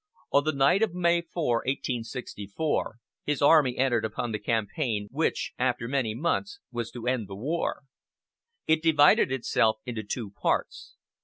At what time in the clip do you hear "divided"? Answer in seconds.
8.81-9.31